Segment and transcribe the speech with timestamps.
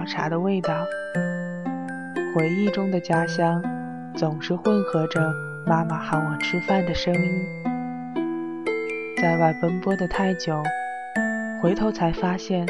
[0.00, 0.72] 早茶的味道，
[2.34, 3.62] 回忆中的家乡
[4.14, 5.20] 总是混合着
[5.66, 7.46] 妈妈喊我吃饭的声音。
[9.20, 10.62] 在外奔波的太久，
[11.60, 12.66] 回头才发现，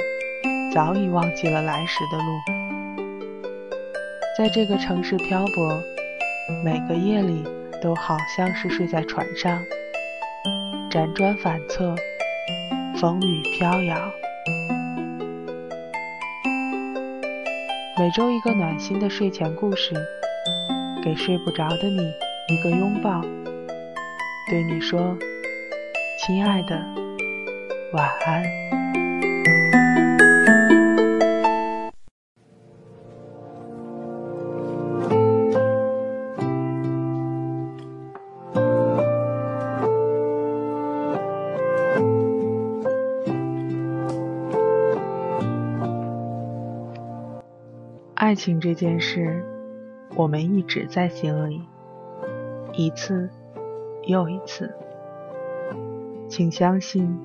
[0.74, 2.24] 早已忘记了来时的路。
[4.36, 5.80] 在这个城市漂泊，
[6.64, 7.44] 每个夜里
[7.80, 9.56] 都好像是睡在船上，
[10.90, 11.94] 辗转反侧。
[12.96, 13.96] 风雨飘摇，
[18.00, 19.92] 每周一个暖心的睡前故事，
[21.04, 22.14] 给睡不着的你
[22.48, 23.20] 一个拥抱，
[24.48, 25.14] 对你说
[26.24, 26.82] ：“亲爱的，
[27.92, 28.42] 晚安。”
[48.30, 49.44] 爱情这件事，
[50.14, 51.60] 我们一直在心里，
[52.74, 53.28] 一次
[54.04, 54.72] 又一次。
[56.28, 57.18] 请相信，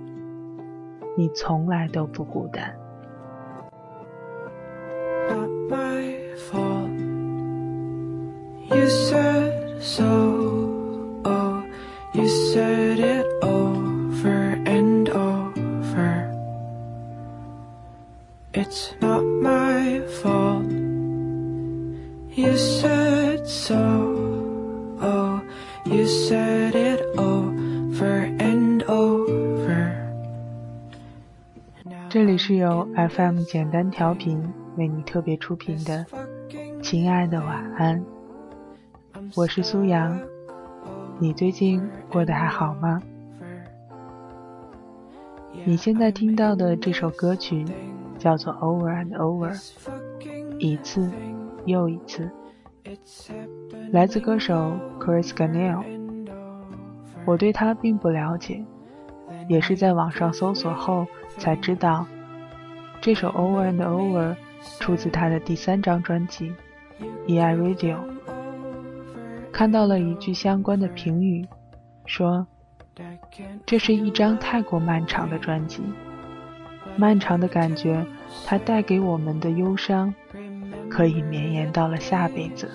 [1.15, 2.75] 你从来都不孤单。
[32.09, 34.41] 这里是由 FM 简单调频
[34.77, 36.05] 为你特别出品的
[36.81, 38.00] 《亲爱的晚安》，
[39.35, 40.19] 我是苏阳，
[41.17, 43.01] 你最近过得还好吗？
[45.66, 47.66] 你现在听到的这首歌曲
[48.17, 49.53] 叫做《Over and Over》，
[50.59, 51.09] 一次
[51.66, 52.29] 又一次。
[53.91, 55.84] 来自歌手 Chris Gayle，
[57.25, 58.63] 我对他并不了解，
[59.47, 61.07] 也是在网上搜索后
[61.38, 62.06] 才知道，
[63.01, 64.35] 这首 Over and Over
[64.79, 66.53] 出自他的第三张专辑
[67.28, 67.56] 《E.I.
[67.56, 67.95] Radio》。
[69.51, 71.47] 看到了一句相关的评语，
[72.06, 72.45] 说
[73.66, 75.81] 这是一张太过漫长的专辑，
[76.97, 78.06] 漫长的感觉，
[78.45, 80.13] 它带给我们的忧伤。
[80.95, 82.72] 可以绵延到了下辈子。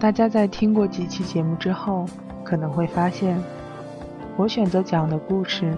[0.00, 2.04] 大家在听过几期节目之后，
[2.42, 3.40] 可能会发现，
[4.36, 5.72] 我选择讲的故事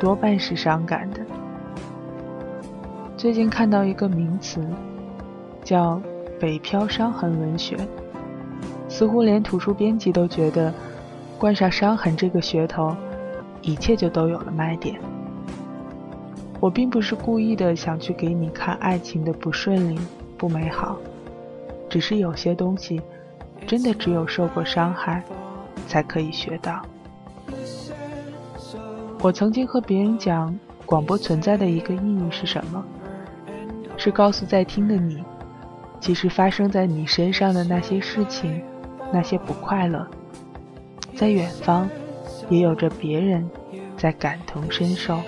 [0.00, 1.20] 多半是伤感的。
[3.16, 4.66] 最近看到一个名词，
[5.62, 6.02] 叫
[6.40, 7.76] “北漂伤痕文学”。
[9.00, 10.70] 似乎连图书编辑都觉得，
[11.38, 12.94] 冠上伤痕这个噱头，
[13.62, 15.00] 一切就都有了卖点。
[16.60, 19.98] 我并不是故意的想去给你看爱情的不顺利、
[20.36, 20.98] 不美好，
[21.88, 23.00] 只是有些东西，
[23.66, 25.24] 真的只有受过伤害，
[25.88, 26.82] 才可以学到。
[29.22, 32.84] 我曾经和别人讲，广播存在的一个意义是什么？
[33.96, 35.24] 是告诉在听的你，
[36.00, 38.62] 其实发生在你身上的那些事情。
[39.12, 40.06] 那些不快乐，
[41.16, 41.88] 在远方，
[42.48, 43.48] 也有着别人
[43.96, 45.20] 在感同身受。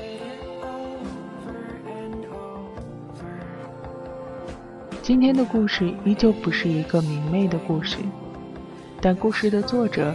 [5.03, 7.99] 今天的故事依旧不是一个明媚的故事，
[9.01, 10.15] 但故事的作者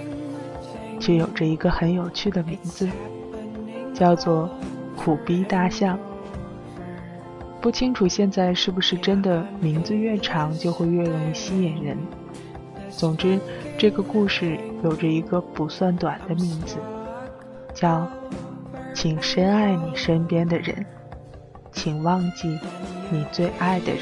[0.98, 2.88] 却有着一个很有趣的名字，
[3.94, 4.50] 叫做
[4.96, 6.00] “苦逼大象”。
[7.60, 11.98] 不清楚现在是不是真的，名字越长就会越容易吸引人。
[12.90, 13.38] 总之，
[13.78, 16.78] 这个故事有着一个不算短的名字，
[17.76, 18.08] 叫
[18.92, 20.84] “请深爱你身边的人，
[21.72, 22.60] 请忘记
[23.12, 24.02] 你最爱的人”。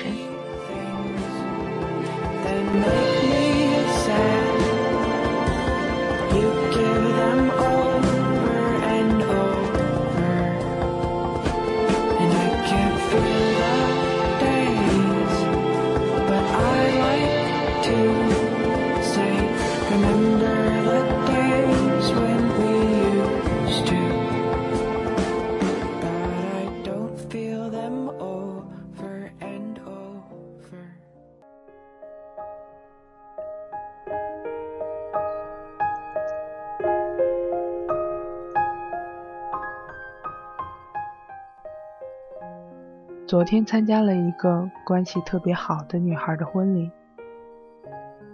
[43.35, 46.89] 昨天参加了一个关系特别好的女孩的婚礼，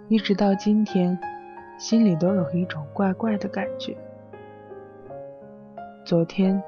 [0.06, 1.18] 一直到今天，
[1.76, 3.96] 心里都有一种怪怪的感觉。
[6.04, 6.62] 昨天，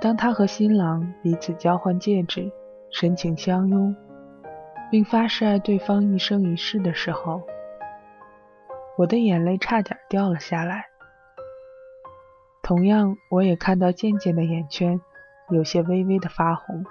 [0.00, 2.48] 当他和新郎彼此交换戒指，
[2.92, 3.96] 深情相拥，
[4.88, 7.42] 并发誓爱对方一生一世的时候，
[8.96, 10.84] 我的眼泪差点掉了下来。
[12.62, 15.00] 同样，我也看到渐渐的眼圈
[15.48, 16.84] 有些微微的发红。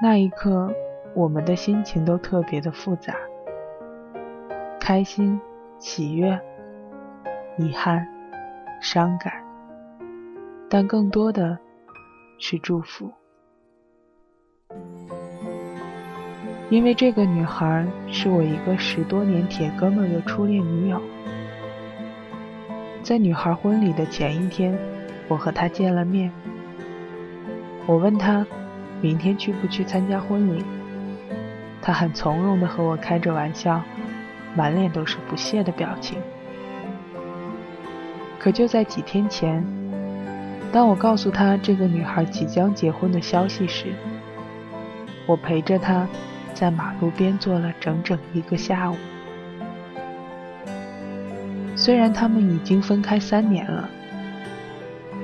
[0.00, 0.72] 那一刻，
[1.12, 3.16] 我们的心情都特别的复杂，
[4.78, 5.40] 开心、
[5.80, 6.40] 喜悦、
[7.56, 8.06] 遗憾、
[8.80, 9.32] 伤感，
[10.70, 11.58] 但更多的
[12.38, 13.10] 是祝福，
[16.70, 21.02] 因为这个女孩是我一个十多年铁哥们的初恋女友。
[23.02, 24.78] 在女孩婚礼的前一天，
[25.26, 26.30] 我和她见了面，
[27.84, 28.46] 我问她。
[29.00, 30.64] 明天去不去参加婚礼？
[31.80, 33.80] 他很从容地和我开着玩笑，
[34.54, 36.18] 满脸都是不屑的表情。
[38.38, 39.64] 可就在几天前，
[40.72, 43.86] 当我告诉他这个女孩即将结婚的消息时，
[45.26, 46.06] 我陪着她
[46.52, 48.96] 在马路边坐了整整一个下午。
[51.76, 53.88] 虽然他们已经分开三年了，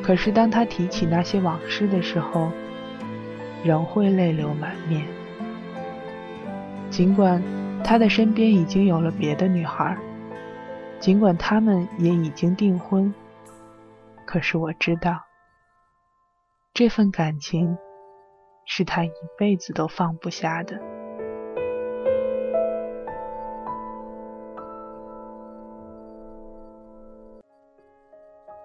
[0.02, 2.50] 可是当他提起那些往事的时候，
[3.64, 5.06] 仍会泪流满面，
[6.90, 7.42] 尽管
[7.82, 9.96] 他的身边已经有了别的女孩，
[11.00, 13.12] 尽管他们也已经订婚，
[14.26, 15.18] 可是我知道，
[16.74, 17.78] 这份感情
[18.66, 20.78] 是他一辈子都放不下的。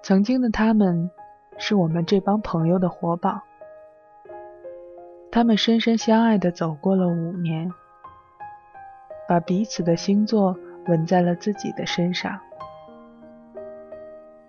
[0.04, 1.10] 曾经的他们，
[1.58, 3.40] 是我们这帮朋友的活宝。
[5.40, 7.72] 他们深深相爱的走过了五年，
[9.26, 10.54] 把彼此的星座
[10.88, 12.38] 纹在了自己的身上。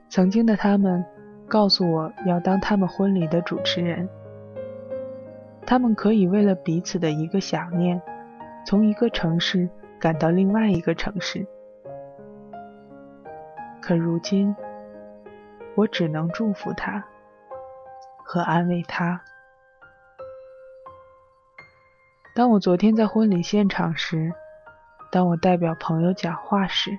[0.09, 1.05] 曾经的他们
[1.47, 4.09] 告诉我要当他们婚礼的主持人，
[5.65, 8.03] 他们可以为了彼此的一个想念，
[8.67, 9.69] 从一个城市
[10.01, 11.47] 赶到另外一个城市。
[13.81, 14.57] 可如今，
[15.77, 17.05] 我只能祝福他
[18.25, 19.23] 和安慰他。
[22.33, 24.33] 当我昨天在婚礼现场时，
[25.11, 26.97] 当我代表朋友讲话时，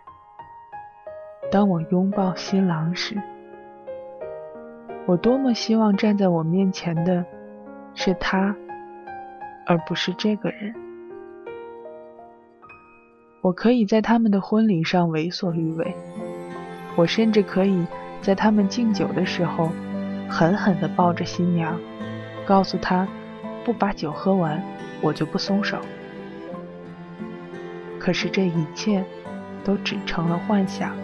[1.49, 3.15] 当我拥抱新郎时，
[5.05, 7.25] 我多么希望站在我面前的
[7.95, 8.53] 是他，
[9.65, 10.75] 而不是这个人。
[13.41, 15.95] 我可以在他们的婚礼上为所欲为，
[16.97, 17.85] 我甚至可以
[18.21, 19.69] 在他们敬酒的时候，
[20.29, 21.79] 狠狠地抱着新娘，
[22.45, 23.07] 告诉她
[23.63, 24.61] 不把酒喝完。
[25.01, 25.79] 我就不松手。
[27.99, 29.03] 可是这一切
[29.63, 30.95] 都只成了幻想。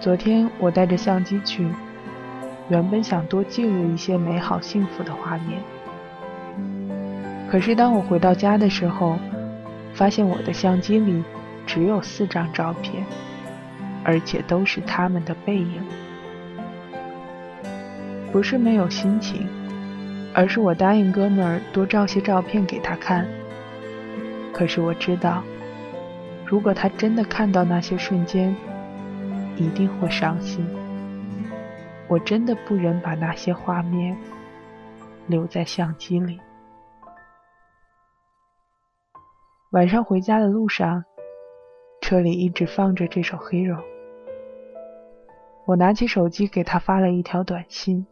[0.00, 1.66] 昨天我带着相机去，
[2.68, 5.60] 原本想多记录一些美好幸福的画面。
[7.50, 9.18] 可是当我回到家的时候，
[9.94, 11.22] 发现我的相机里
[11.66, 13.04] 只有四张照片，
[14.02, 15.82] 而且都是他们的背影。
[18.32, 19.46] 不是没有心情。
[20.34, 23.26] 而是我答应哥们儿多照些照片给他看。
[24.52, 25.42] 可是我知道，
[26.44, 28.54] 如果他真的看到那些瞬间，
[29.56, 30.68] 一定会伤心。
[32.08, 34.16] 我真的不忍把那些画面
[35.28, 36.38] 留在相机里。
[39.70, 41.04] 晚上回家的路上，
[42.00, 43.76] 车里一直放着这首《Hero》。
[45.64, 48.06] 我拿起手机给他发了一条短信。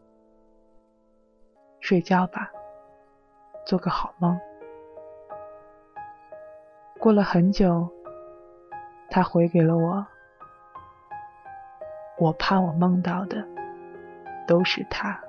[1.83, 2.49] 睡觉吧，
[3.65, 4.39] 做个好梦。
[6.97, 7.91] 过了很久，
[9.09, 10.07] 他回给了我。
[12.17, 13.45] 我怕我梦到的
[14.47, 15.19] 都是他。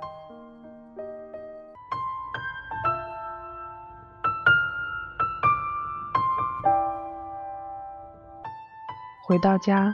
[9.26, 9.92] 回到家，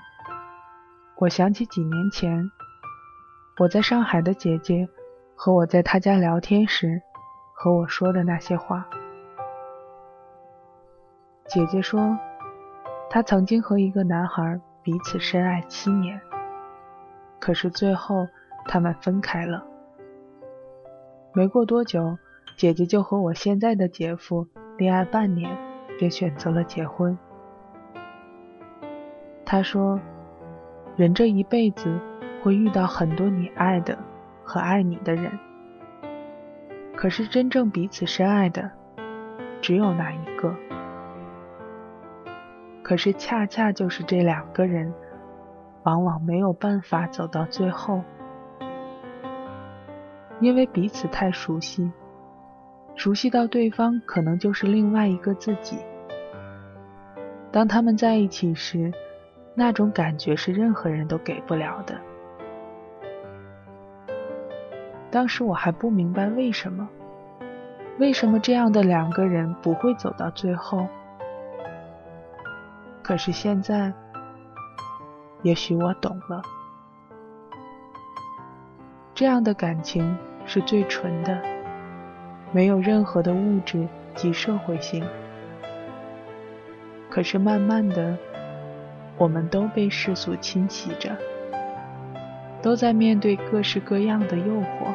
[1.17, 2.50] 我想起几年前
[3.57, 4.87] 我在上海的姐姐。
[5.42, 7.00] 和我在他家聊天时，
[7.54, 8.87] 和我说的那些话。
[11.47, 12.14] 姐姐说，
[13.09, 16.20] 她曾经和一个男孩彼此深爱七年，
[17.38, 18.28] 可是最后
[18.66, 19.64] 他们分开了。
[21.32, 22.18] 没过多久，
[22.59, 25.56] 姐姐就和我现在的姐夫恋爱半年，
[25.99, 27.16] 便选择了结婚。
[29.47, 29.99] 她说，
[30.97, 31.99] 人这一辈子
[32.42, 33.97] 会遇到很多你爱的。
[34.50, 35.30] 和爱你的人，
[36.97, 38.69] 可是真正彼此深爱的，
[39.62, 40.52] 只有那一个。
[42.83, 44.92] 可是恰恰就是这两个人，
[45.85, 48.02] 往往没有办法走到最后，
[50.40, 51.92] 因为彼此太熟悉，
[52.97, 55.78] 熟悉到对方可能就是另外一个自己。
[57.52, 58.92] 当他们在一起时，
[59.54, 61.95] 那种感觉是任何人都给不了的。
[65.11, 66.88] 当时我还不明白为什么，
[67.99, 70.87] 为什么这样的两个人不会走到最后。
[73.02, 73.93] 可是现在，
[75.43, 76.40] 也许我懂了，
[79.12, 81.43] 这样的感情是最纯的，
[82.52, 85.05] 没有任何的物质及社会性。
[87.09, 88.17] 可是慢慢的，
[89.19, 91.17] 我们都被世俗侵袭着，
[92.62, 94.95] 都在面对各式各样的诱惑。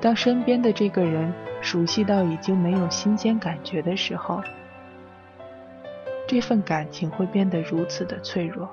[0.00, 4.40] 当身边的这个人熟悉到已经没有新鲜感觉的时候，
[6.26, 8.68] 这份感情会变得如此的脆弱。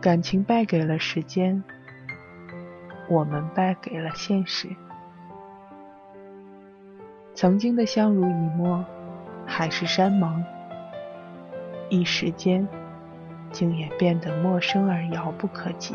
[0.00, 1.62] 感情败给了时间，
[3.08, 4.68] 我们败给了现实。
[7.34, 8.84] 曾经的相濡以沫，
[9.46, 10.44] 海誓山盟，
[11.88, 12.66] 一时间
[13.50, 15.94] 竟也变得陌生而遥不可及。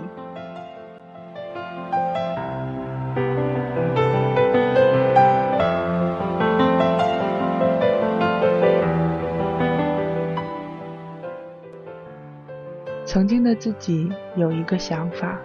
[13.05, 15.39] 曾经的自己有一个想法：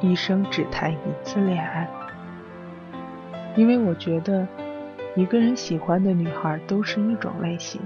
[0.00, 1.88] 一生只谈一次恋爱，
[3.56, 4.46] 因为我觉得。
[5.16, 7.80] 一个人喜欢的女孩都是一种类型，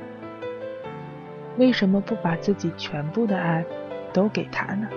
[1.57, 3.65] 为什么不把自己全部的爱
[4.13, 4.89] 都给他呢？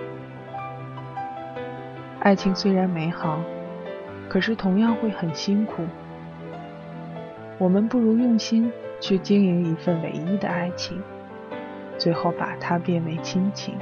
[2.20, 3.40] 爱情虽然美好，
[4.28, 5.84] 可是同样会很辛苦。
[7.58, 11.00] 我们不如用心去经营一份唯一的爱情，
[11.96, 13.76] 最后把它变为亲情。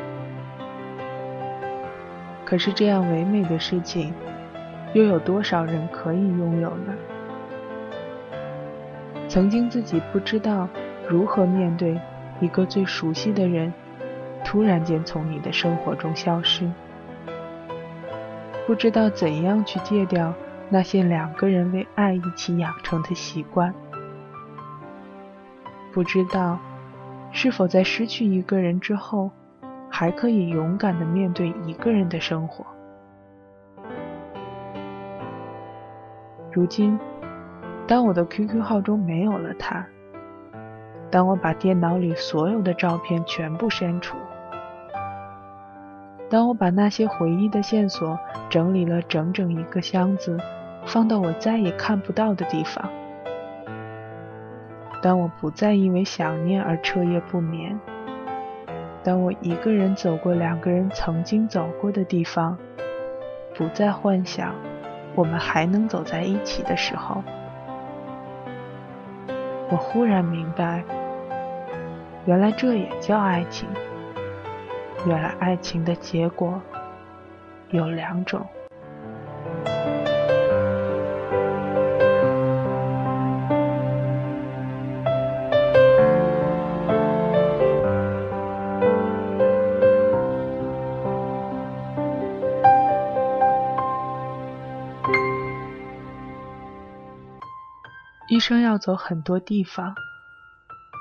[2.45, 4.13] 可是这样唯美的事情，
[4.93, 6.93] 又有多少人可以拥有呢？
[9.29, 10.69] 曾经自己不知道
[11.09, 11.99] 如何面对
[12.41, 13.73] 一个最熟悉的人
[14.45, 16.71] 突然间从你的生活中消失，
[18.67, 20.35] 不知道怎样去戒掉
[20.69, 23.75] 那些两个人为爱一起养成的习惯，
[25.93, 26.59] 不知道
[27.33, 29.31] 是否在失去一个人之后
[29.91, 32.67] 还可以勇敢的面对一个人的生活。
[36.53, 36.99] 如今。
[37.89, 39.87] 当我的 QQ 号中没有了他，
[41.11, 44.17] 当我把电脑里所有的照片全部删除，
[46.29, 48.19] 当我把那些回忆的线索
[48.51, 50.37] 整理了整整一个箱子，
[50.85, 52.91] 放到我再也看不到的地方，
[55.01, 57.79] 当我不再因为想念而彻夜不眠，
[59.05, 62.59] 当我一个人走过两个人曾经走过的地方，
[63.55, 64.53] 不再幻想
[65.15, 67.23] 我们还能走在一起的时候。
[69.69, 70.85] 我忽然明白，
[72.27, 73.69] 原来这也叫爱情。
[75.07, 76.61] 原来爱情的结果
[77.71, 78.45] 有两种。
[98.29, 99.95] 一生要走很多地方，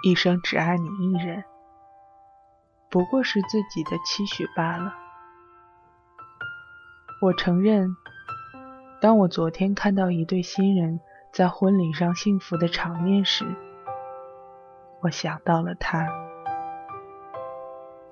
[0.05, 1.43] 一生只爱你一人，
[2.91, 4.93] 不过是自己的期许罢了。
[7.23, 7.89] 我承认，
[9.01, 10.99] 当我昨天看到一对新人
[11.31, 13.47] 在婚礼上幸福的场面时，
[15.01, 16.07] 我想到了他，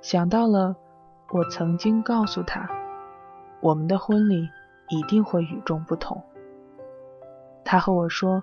[0.01, 0.75] 想到了
[1.29, 2.67] 我曾经告诉他，
[3.61, 4.49] 我们的婚礼
[4.89, 6.23] 一定会与众不同。
[7.63, 8.41] 他和我说。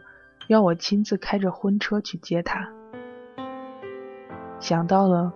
[0.49, 2.69] 要我亲自开着婚车去接他，
[4.61, 5.33] 想到了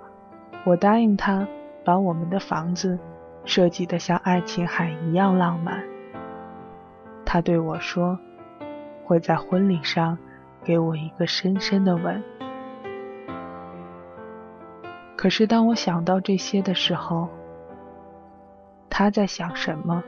[0.64, 1.46] 我答应他
[1.84, 2.98] 把我们的房子
[3.44, 5.82] 设计得像爱琴海一样浪漫。
[7.24, 8.18] 他对我说
[9.04, 10.16] 会在婚礼上
[10.62, 12.22] 给我一个深深的吻。
[15.16, 17.28] 可是当我想到这些的时候，
[18.90, 20.02] 他在想什么，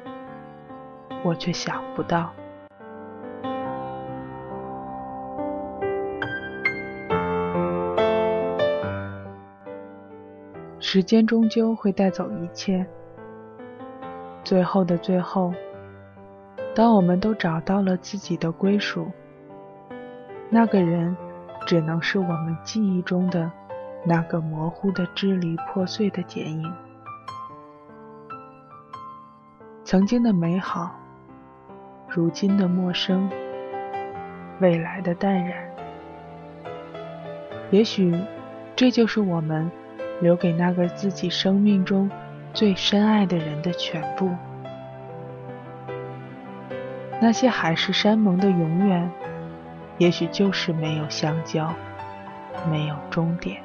[1.25, 2.31] 我却想不到。
[10.89, 12.87] 时间终究会带走一切，
[14.45, 15.53] 最后的最后，
[16.77, 19.11] 当我们都找到了自己的归属，
[20.49, 21.17] 那个人
[21.67, 23.51] 只能是我们记忆中的
[24.05, 26.73] 那个模糊的、支离破碎的剪影。
[29.83, 30.95] 曾经的美好，
[32.09, 33.29] 如今的陌生，
[34.61, 35.69] 未来的淡然。
[37.73, 38.17] 也许，
[38.77, 39.69] 这就是我们
[40.21, 42.11] 留给那个自己生命中
[42.53, 44.31] 最深爱的人的全部。
[47.21, 49.11] 那些海誓山盟的永远，
[49.99, 51.73] 也许就是没有相交，
[52.71, 53.63] 没有终点。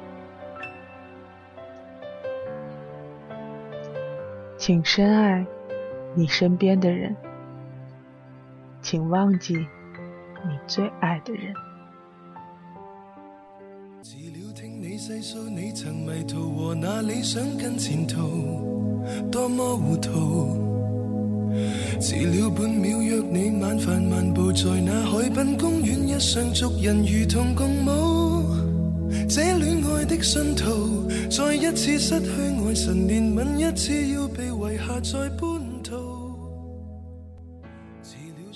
[4.56, 5.46] 请深爱。
[6.14, 7.16] 你身边的人，
[8.82, 9.54] 请忘记
[10.44, 11.54] 你最爱的人。
[15.04, 21.50] 细数你曾迷途和那理想跟前途多么糊涂。
[22.00, 28.44] 迟了半秒约你晚饭漫步在那海滨公园，一双族人如同共舞。
[29.28, 32.26] 这恋爱的信徒，再一次失去
[32.64, 35.96] 爱神，连吻一次要被遗下在半途。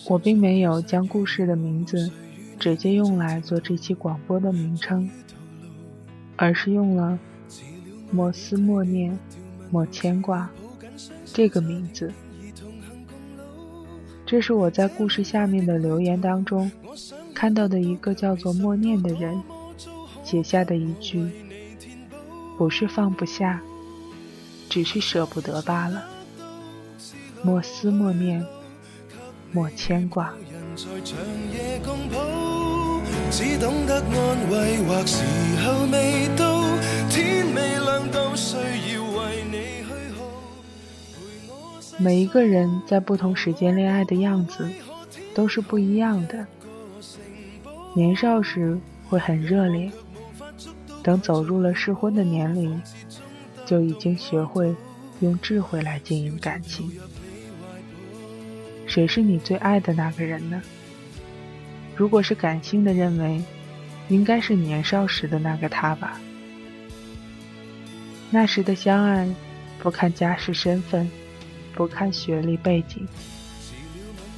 [0.09, 2.09] 我并没有将故事的名字
[2.57, 5.11] 直接用来做这期广播的名称，
[6.37, 7.19] 而是用了
[8.13, 9.19] “莫思莫念，
[9.71, 10.49] 莫牵挂”
[11.33, 12.13] 这个名字。
[14.25, 16.71] 这是我在故事下面的留言当中
[17.35, 19.43] 看到的一个叫做默念的人
[20.23, 21.29] 写下的一句
[22.59, 23.61] ：“不是放不下，
[24.69, 26.05] 只是舍不得罢了。”
[27.43, 28.45] 莫思莫念。
[29.53, 30.35] 莫牵挂。
[33.39, 35.05] 只懂得安慰或
[41.99, 44.67] 每一个人在不同时间恋爱的样子
[45.35, 46.47] 都是不一样的。
[47.95, 49.93] 年少时会很热烈，
[51.03, 52.81] 等走入了适婚的年龄，
[53.67, 54.75] 就已经学会
[55.21, 56.91] 用智慧来经营感情。
[58.87, 60.63] 谁是你最爱的那个人呢？
[61.97, 63.43] 如果是感性的认为，
[64.09, 66.21] 应该是年少时的那个他吧。
[68.31, 69.27] 那时的相爱，
[69.79, 71.11] 不看家世身份，
[71.75, 73.09] 不看学历背景，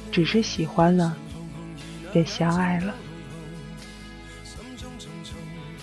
[0.09, 1.17] 只是喜欢了，
[2.13, 2.95] 便相爱了。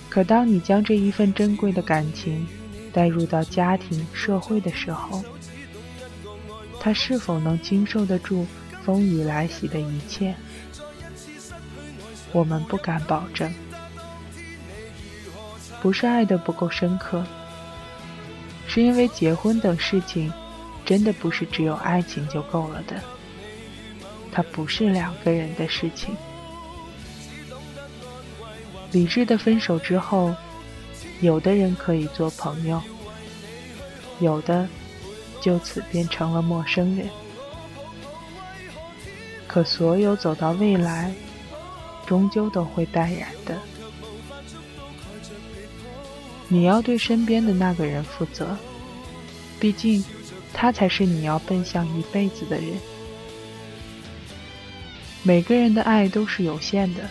[0.08, 2.46] 可当你将这一份珍贵的感情
[2.90, 5.22] 带入到家庭、社会的时候，
[6.80, 8.46] 他是否能经受得住
[8.82, 10.34] 风雨来袭的一切？
[12.36, 13.50] 我们不敢保证。
[15.80, 17.24] 不是爱的不够深刻，
[18.68, 20.30] 是因为结婚等事情，
[20.84, 23.00] 真的不是只有爱情就够了的。
[24.30, 26.14] 它不是两个人的事情。
[28.92, 30.34] 理智的分手之后，
[31.22, 32.82] 有的人可以做朋友，
[34.20, 34.68] 有的。
[35.38, 37.08] 就此变成了陌生人。
[39.46, 41.14] 可所有走到未来，
[42.06, 43.58] 终究都会淡然的。
[46.48, 48.56] 你要对身边的那个人负责，
[49.58, 50.04] 毕竟
[50.52, 52.68] 他才是你要奔向一辈子的人。
[55.24, 57.02] 每个人的爱都是有限的，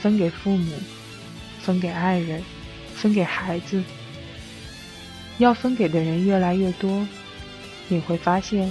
[0.00, 0.74] 分给父母，
[1.62, 2.42] 分给爱人，
[2.94, 3.82] 分给孩子。
[5.38, 7.08] 要分给的人越来越多，
[7.88, 8.70] 你会发现，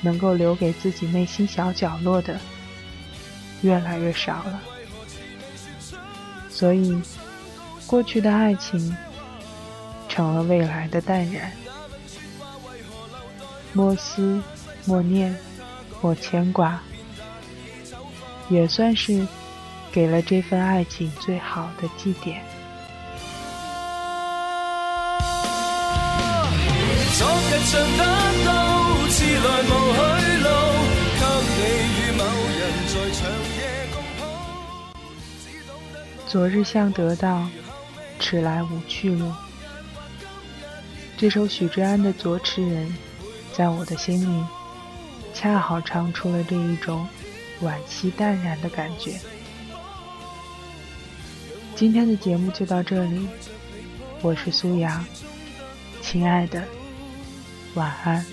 [0.00, 2.40] 能够留给自己内心小角落的
[3.64, 4.60] 越来越少了。
[6.50, 7.00] 所以，
[7.86, 8.96] 过去的爱情
[10.08, 11.50] 成了未来的淡然。
[13.72, 14.40] 莫思，
[14.84, 15.34] 莫念，
[16.00, 16.80] 莫牵挂，
[18.48, 19.26] 也算是
[19.90, 22.36] 给了这份爱情最好的祭奠。
[36.34, 37.48] 昨日向得到，
[38.18, 39.30] 迟来无去路。
[41.16, 42.88] 这首许志安的《左痴人》，
[43.56, 44.44] 在我的心里，
[45.32, 47.06] 恰好唱出了这一种
[47.62, 49.12] 惋惜淡然的感觉。
[51.76, 53.28] 今天的节目就到这里，
[54.20, 55.06] 我是苏阳，
[56.02, 56.64] 亲爱的。
[57.74, 58.26] 晚安。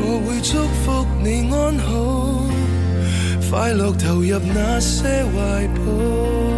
[0.00, 2.46] 我会祝福你安好，
[3.50, 6.57] 快乐投入那些怀抱。